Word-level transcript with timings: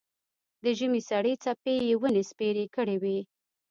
د 0.63 0.65
ژمي 0.77 1.01
سړې 1.09 1.33
څپې 1.43 1.75
یې 1.87 1.95
ونې 2.01 2.23
سپېرې 2.29 2.65
کړې 2.75 2.95
وې. 3.03 3.19